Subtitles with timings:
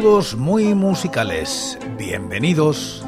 [0.00, 1.78] Muy musicales.
[1.98, 3.04] Bienvenidos.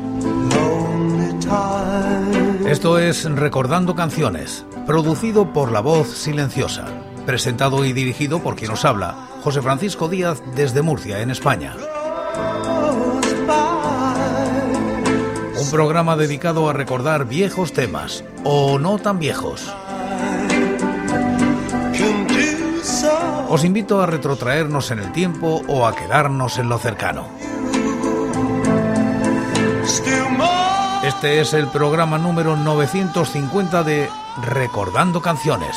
[2.69, 6.85] Esto es Recordando Canciones, producido por La Voz Silenciosa,
[7.25, 11.75] presentado y dirigido por quien nos habla, José Francisco Díaz desde Murcia, en España.
[15.59, 19.75] Un programa dedicado a recordar viejos temas, o no tan viejos.
[23.53, 27.29] Os invito a retrotraernos en el tiempo o a quedarnos en lo cercano.
[31.05, 34.09] Este es el programa número 950 de
[34.43, 35.77] Recordando Canciones.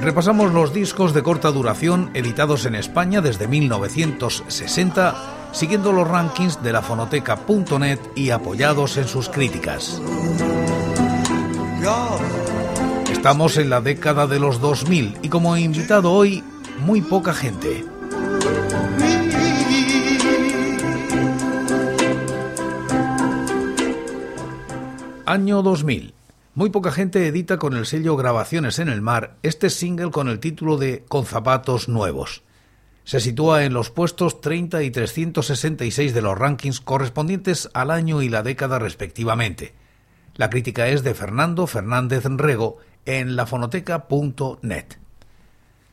[0.00, 6.72] Repasamos los discos de corta duración editados en España desde 1960, siguiendo los rankings de
[6.72, 10.00] la fonoteca.net y apoyados en sus críticas.
[13.22, 16.42] Estamos en la década de los 2000 y como invitado hoy,
[16.80, 17.84] muy poca gente.
[25.24, 26.14] Año 2000.
[26.56, 30.40] Muy poca gente edita con el sello Grabaciones en el Mar este single con el
[30.40, 32.42] título de Con zapatos nuevos.
[33.04, 38.28] Se sitúa en los puestos 30 y 366 de los rankings correspondientes al año y
[38.28, 39.74] la década respectivamente.
[40.34, 44.86] La crítica es de Fernando Fernández Rego en lafonoteca.net.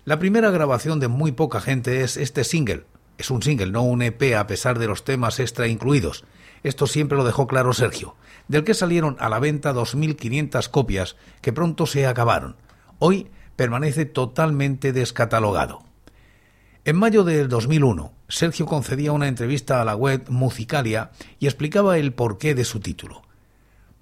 [0.05, 2.85] La primera grabación de muy poca gente es este single.
[3.17, 6.23] Es un single, no un EP a pesar de los temas extra incluidos.
[6.63, 8.15] Esto siempre lo dejó claro Sergio,
[8.47, 12.55] del que salieron a la venta 2.500 copias que pronto se acabaron.
[12.97, 15.83] Hoy permanece totalmente descatalogado.
[16.85, 22.13] En mayo del 2001, Sergio concedía una entrevista a la web Musicalia y explicaba el
[22.13, 23.21] porqué de su título.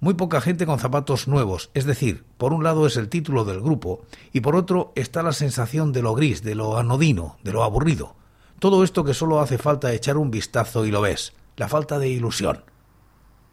[0.00, 3.60] Muy poca gente con zapatos nuevos, es decir, por un lado es el título del
[3.60, 7.64] grupo y por otro está la sensación de lo gris, de lo anodino, de lo
[7.64, 8.14] aburrido.
[8.60, 12.08] Todo esto que solo hace falta echar un vistazo y lo ves, la falta de
[12.08, 12.62] ilusión.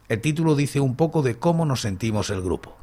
[0.08, 2.76] El título dice un poco de cómo nos sentimos el grupo.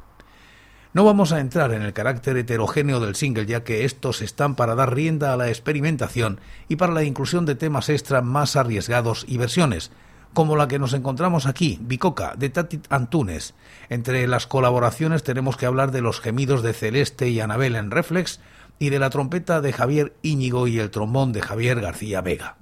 [0.92, 4.74] No vamos a entrar en el carácter heterogéneo del single, ya que estos están para
[4.74, 6.38] dar rienda a la experimentación
[6.68, 9.90] y para la inclusión de temas extra más arriesgados y versiones,
[10.34, 13.54] como la que nos encontramos aquí, Bicoca, de Tati Antunes.
[13.88, 18.40] Entre las colaboraciones tenemos que hablar de los gemidos de Celeste y Anabel en Reflex
[18.78, 22.56] y de la trompeta de Javier Íñigo y el trombón de Javier García Vega.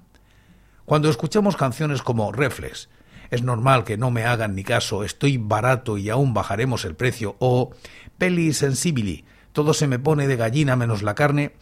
[0.84, 2.91] Cuando escuchamos canciones como Reflex,
[3.31, 7.37] es normal que no me hagan ni caso, estoy barato y aún bajaremos el precio,
[7.38, 7.71] o
[8.19, 11.53] Peli Sensibili, todo se me pone de gallina menos la carne,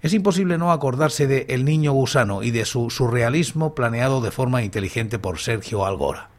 [0.00, 4.62] es imposible no acordarse de El niño gusano y de su surrealismo planeado de forma
[4.62, 6.30] inteligente por Sergio Algora.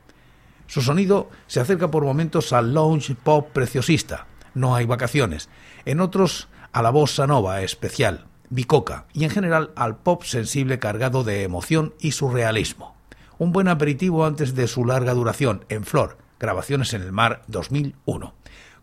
[0.68, 5.50] Su sonido se acerca por momentos al lounge pop preciosista, no hay vacaciones,
[5.86, 11.24] en otros a la bossa nova especial, bicoca y en general al pop sensible cargado
[11.24, 12.96] de emoción y surrealismo.
[13.38, 18.34] Un buen aperitivo antes de su larga duración en Flor, Grabaciones en el Mar 2001.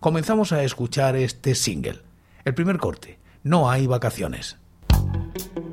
[0.00, 2.02] Comenzamos a escuchar este single.
[2.44, 4.58] El primer corte, No hay vacaciones.
[5.12, 5.65] Thank you.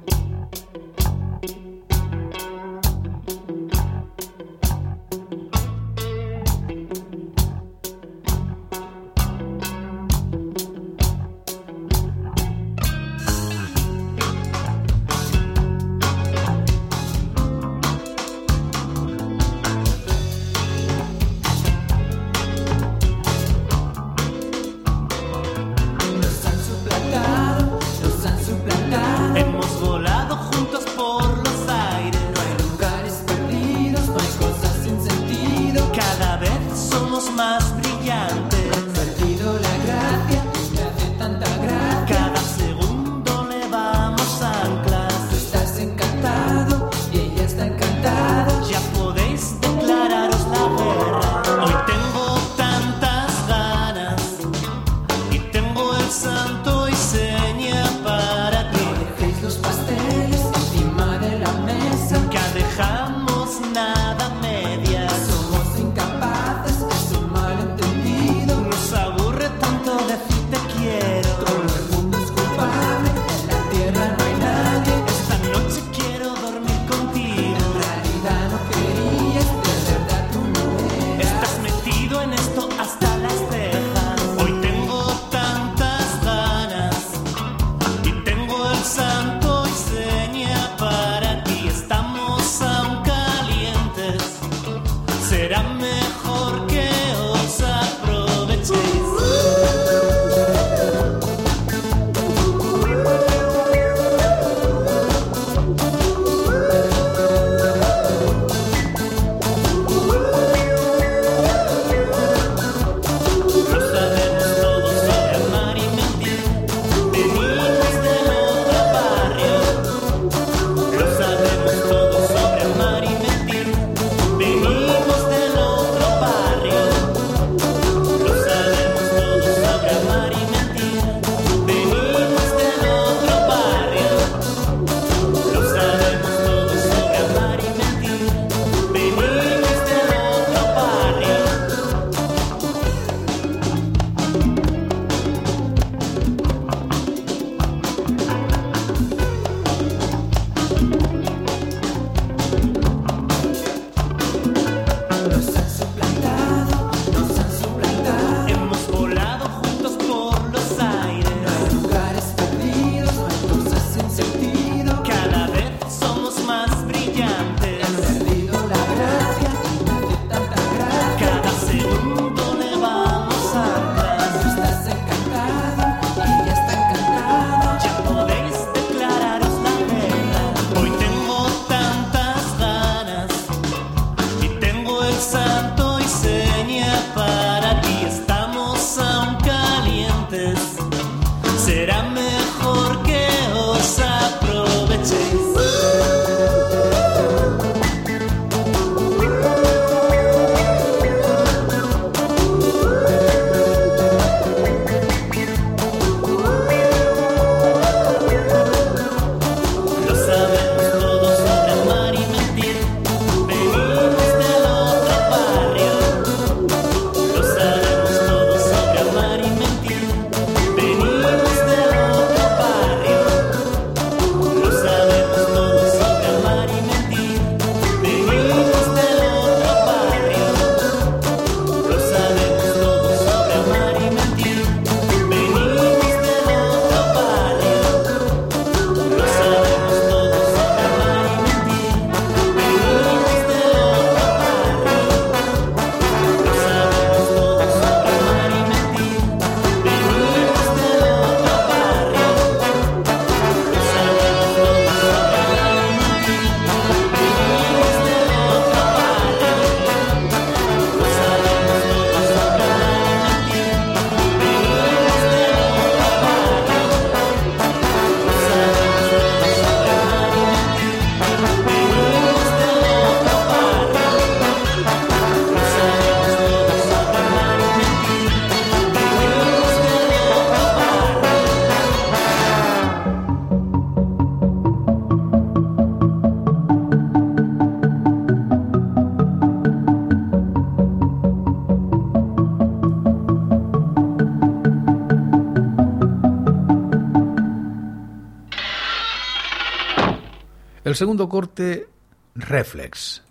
[300.83, 301.87] El segundo corte,
[302.35, 303.21] Reflex.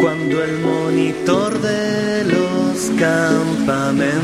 [0.00, 4.22] Cuando el monitor de los campamentos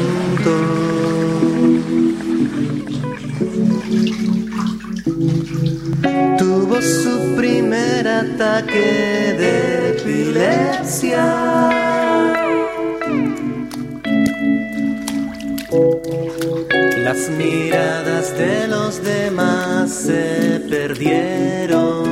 [6.39, 11.69] tuvo su primer ataque de epilepsia.
[17.09, 22.05] Las miradas de los demás se perdieron.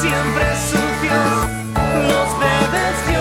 [0.00, 1.46] siempre sucios,
[2.08, 3.19] los bebés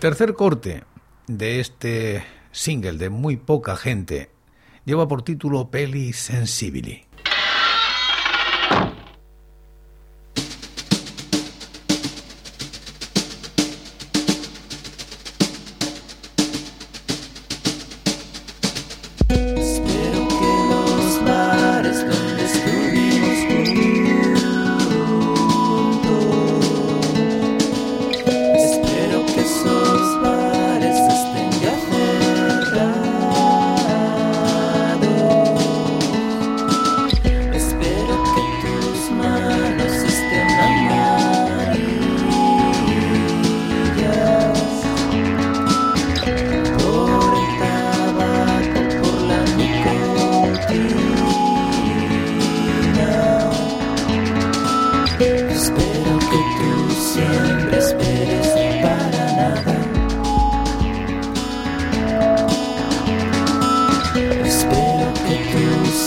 [0.00, 0.84] tercer corte
[1.26, 4.30] de este single de muy poca gente
[4.86, 7.09] lleva por título Peli Sensibili.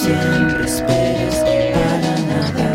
[0.03, 1.35] Siempre esperes
[1.75, 2.69] para nada.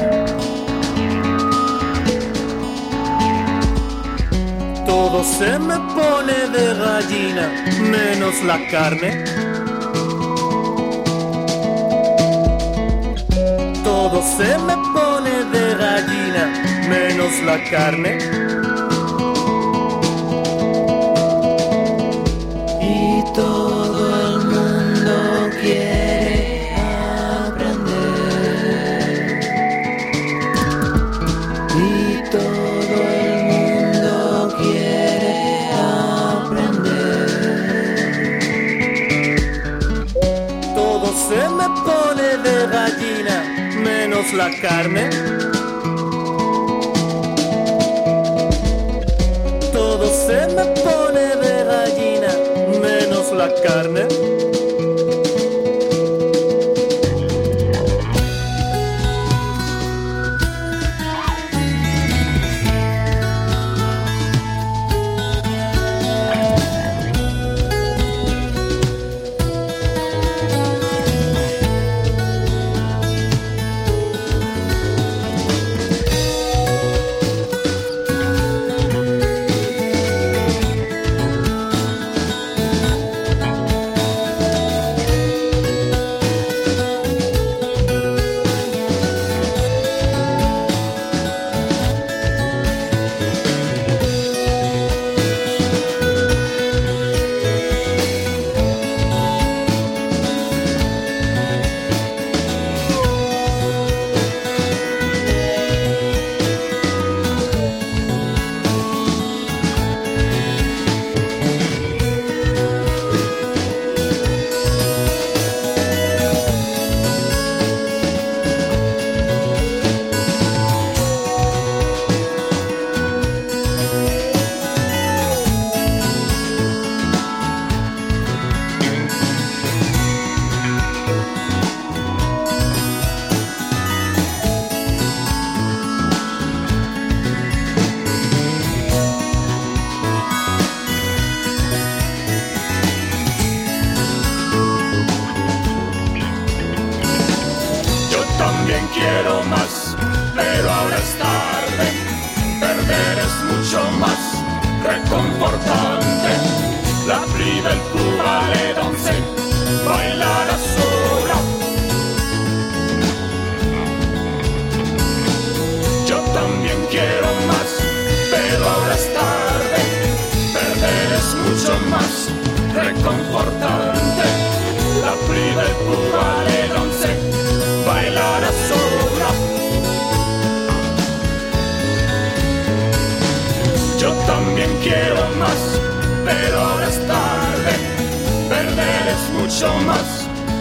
[4.87, 7.45] Todo se me pone de gallina,
[7.95, 9.11] menos la carne.
[13.85, 16.45] Todo se me pone de gallina,
[16.89, 18.13] menos la carne.
[22.81, 23.68] Y todo
[44.19, 45.11] menos la carne.
[49.73, 52.35] Todo se me pone de gallina,
[52.81, 54.38] menos la carne.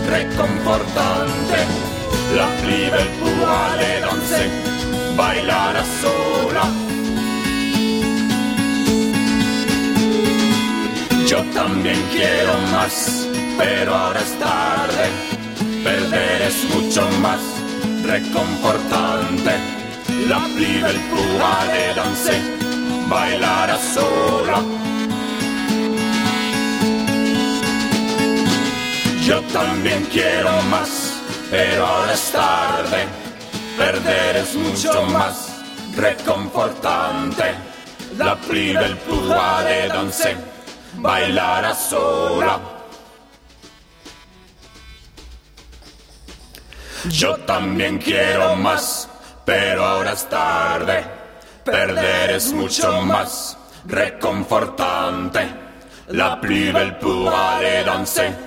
[0.08, 1.58] Reconfortante.
[2.36, 4.44] La piba, el púa le danse,
[5.16, 6.66] bailar a sola.
[11.28, 15.06] Yo también quiero más, pero ahora es tarde.
[15.84, 17.42] Perder es mucho más
[18.04, 19.54] reconfortante.
[20.28, 20.40] La
[21.10, 22.36] púa le danse,
[23.10, 24.77] bailar a sola.
[29.28, 33.06] Yo también quiero más, pero ahora es tarde.
[33.78, 35.50] Perder es mucho más
[35.98, 37.44] reconfortante.
[38.18, 40.38] la belle pourra aller danser,
[40.94, 42.58] bailar sola.
[47.10, 49.10] Yo también quiero más,
[49.44, 51.04] pero ahora es tarde.
[51.66, 55.50] Perder es mucho más reconfortante.
[56.12, 58.47] La belle pourra aller danser,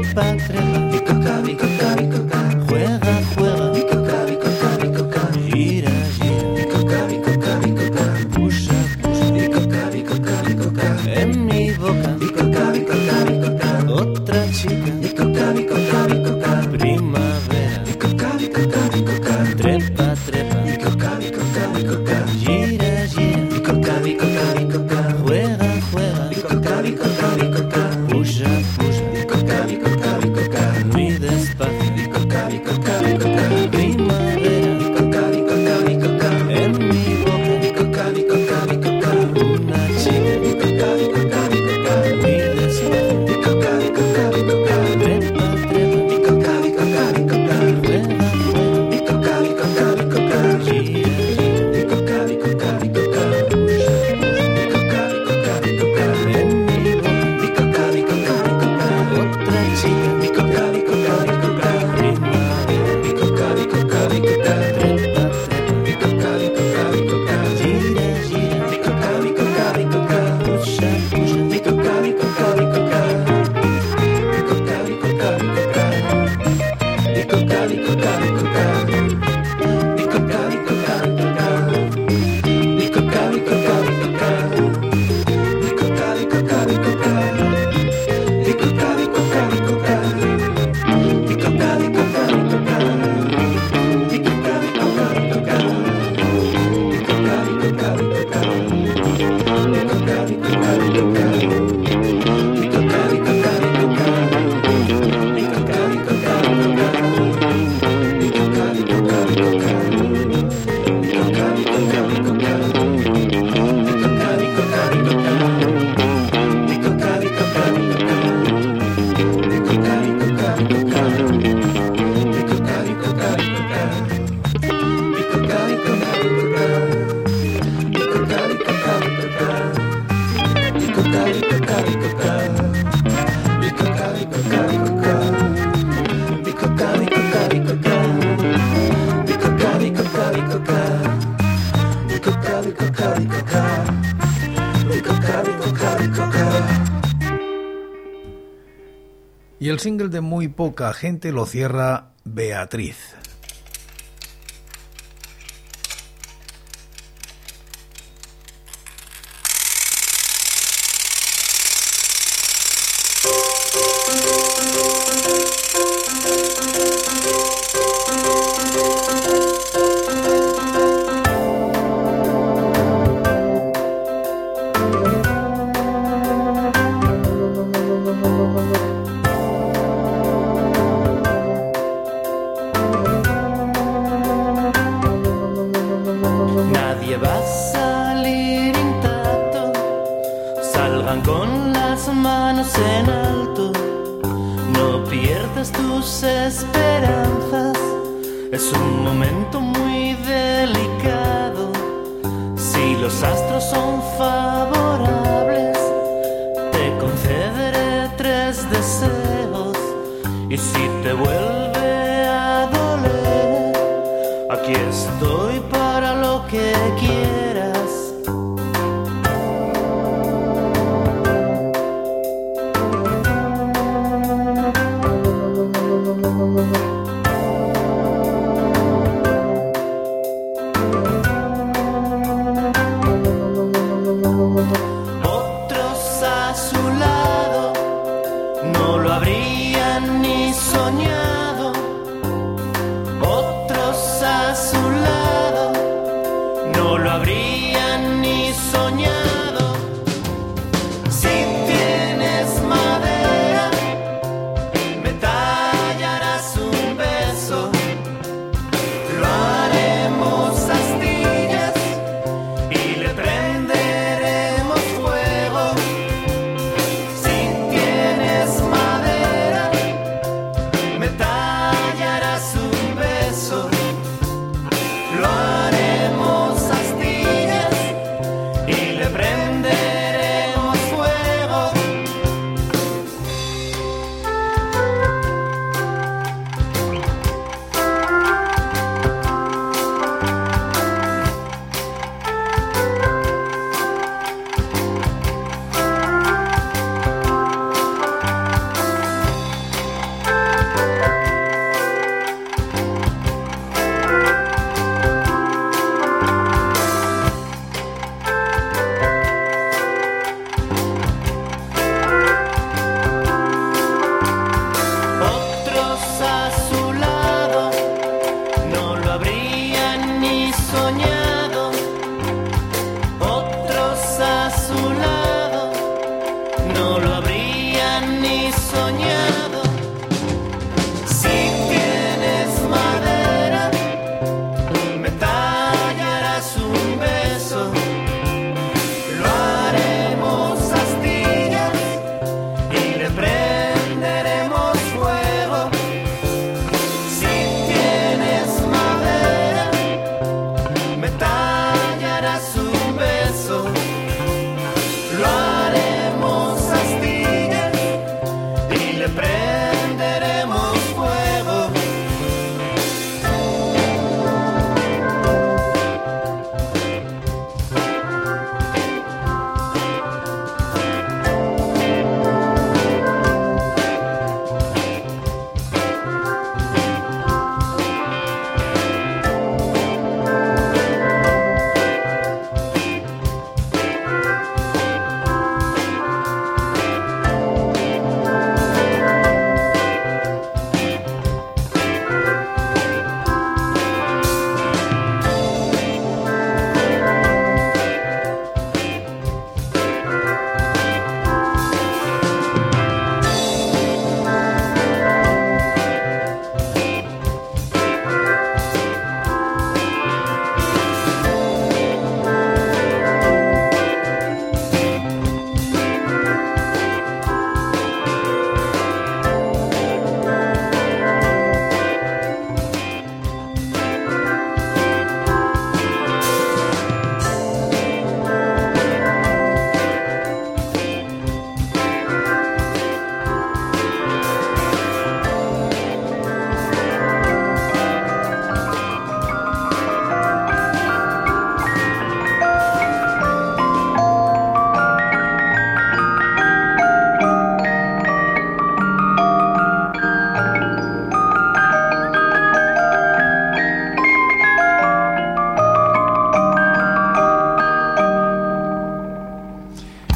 [149.71, 153.10] el single de muy poca gente lo cierra Beatriz.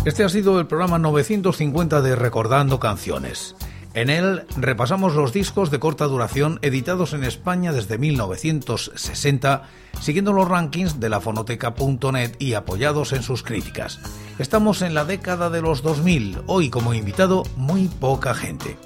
[0.05, 3.55] Este ha sido el programa 950 de Recordando Canciones.
[3.95, 9.63] En él repasamos los discos de corta duración editados en España desde 1960,
[9.99, 13.99] siguiendo los rankings de la fonoteca.net y apoyados en sus críticas.
[14.37, 18.77] Estamos en la década de los 2000, hoy como invitado muy poca gente.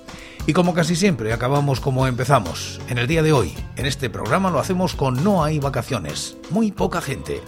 [0.48, 4.52] Y como casi siempre acabamos como empezamos, en el día de hoy, en este programa
[4.52, 7.42] lo hacemos con No hay vacaciones, muy poca gente.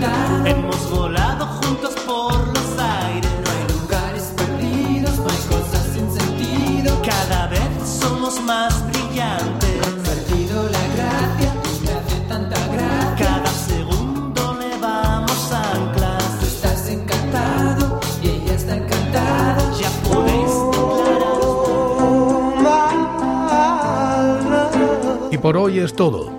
[0.00, 3.30] Hemos volado juntos por los aires.
[3.44, 6.96] No hay lugares perdidos, no hay cosas sin sentido.
[7.04, 9.80] Cada vez somos más brillantes.
[10.04, 13.16] Perdido la gracia, me hace tanta gracia.
[13.18, 16.38] Cada segundo le damos anclas.
[16.38, 19.72] Tú estás encantado y ella está encantada.
[19.80, 20.52] Ya podéis
[22.54, 22.78] declarar.
[25.32, 26.38] Y por hoy es todo.